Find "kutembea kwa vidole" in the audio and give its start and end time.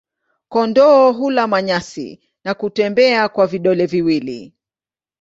2.53-3.85